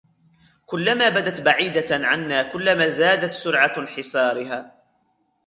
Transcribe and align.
كلما 0.65 1.09
بدت 1.09 1.41
بعيدة 1.41 2.07
عنا 2.07 2.43
كلما 2.43 2.89
زادت 2.89 3.33
سرعة 3.33 3.73
انحسارها 3.77 4.77